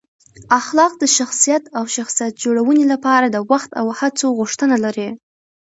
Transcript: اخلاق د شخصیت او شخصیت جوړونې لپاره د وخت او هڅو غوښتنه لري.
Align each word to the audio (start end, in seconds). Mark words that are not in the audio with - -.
اخلاق 0.59 0.91
د 1.01 1.03
شخصیت 1.17 1.63
او 1.77 1.83
شخصیت 1.95 2.33
جوړونې 2.43 2.85
لپاره 2.93 3.25
د 3.29 3.37
وخت 3.51 3.69
او 3.79 3.87
هڅو 3.99 4.27
غوښتنه 4.39 4.75
لري. 4.85 5.09